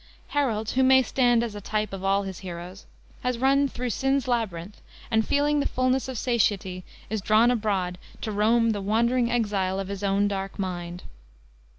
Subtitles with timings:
[0.29, 2.87] Harold who may stand as a type of all his heroes
[3.21, 4.81] has run "through sin's labyrinth"
[5.11, 9.89] and feeling the "fullness of satiety," is drawn abroad to roam, "the wandering exile of
[9.89, 11.03] his own dark mind."